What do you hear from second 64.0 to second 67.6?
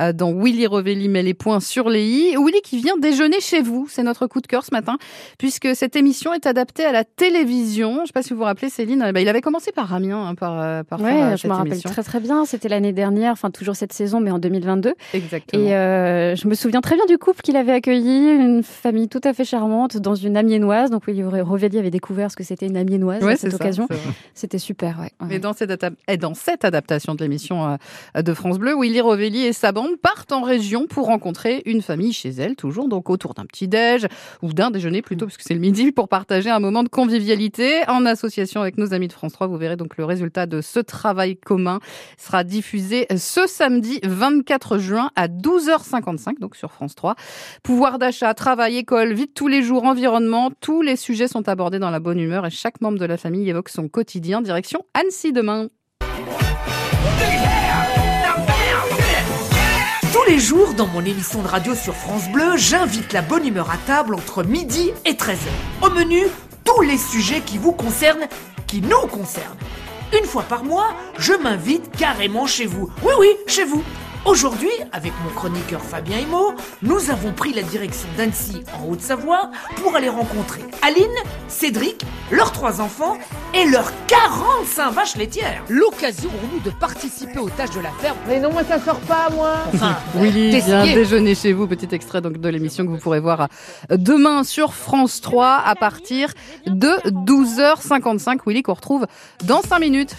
entre midi et 13h. Au menu, tous les sujets qui